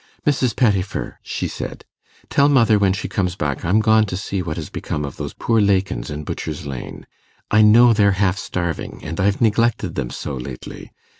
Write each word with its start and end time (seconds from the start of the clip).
'Mrs. 0.25 0.55
Pettifer,' 0.55 1.19
she 1.21 1.47
said, 1.47 1.85
'tell 2.31 2.49
mother, 2.49 2.79
when 2.79 2.91
she 2.91 3.07
comes 3.07 3.35
back, 3.35 3.63
I'm 3.63 3.79
gone 3.79 4.07
to 4.07 4.17
see 4.17 4.41
what 4.41 4.57
has 4.57 4.71
become 4.71 5.05
of 5.05 5.17
those 5.17 5.35
poor 5.35 5.61
Lakins 5.61 6.09
in 6.09 6.23
Butchers 6.23 6.65
Lane. 6.65 7.05
I 7.51 7.61
know 7.61 7.93
they're 7.93 8.13
half 8.17 8.39
starving, 8.39 9.01
and 9.03 9.19
I've 9.19 9.41
neglected 9.41 9.93
them 9.93 10.09
so, 10.09 10.33
lately. 10.33 10.91